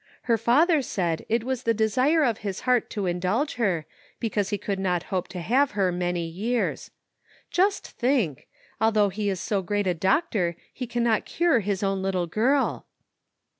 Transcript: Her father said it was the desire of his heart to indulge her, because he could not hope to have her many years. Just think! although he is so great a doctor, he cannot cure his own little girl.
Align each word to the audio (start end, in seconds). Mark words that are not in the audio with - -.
Her 0.23 0.35
father 0.39 0.81
said 0.81 1.27
it 1.29 1.43
was 1.43 1.61
the 1.61 1.75
desire 1.75 2.23
of 2.23 2.39
his 2.39 2.61
heart 2.61 2.89
to 2.89 3.05
indulge 3.05 3.53
her, 3.61 3.85
because 4.19 4.49
he 4.49 4.57
could 4.57 4.79
not 4.79 5.03
hope 5.13 5.27
to 5.27 5.39
have 5.41 5.71
her 5.77 5.91
many 5.91 6.25
years. 6.25 6.89
Just 7.51 7.87
think! 7.87 8.47
although 8.79 9.09
he 9.09 9.29
is 9.29 9.39
so 9.39 9.61
great 9.61 9.85
a 9.85 9.93
doctor, 9.93 10.55
he 10.73 10.87
cannot 10.87 11.25
cure 11.25 11.59
his 11.59 11.83
own 11.83 12.01
little 12.01 12.25
girl. 12.25 12.87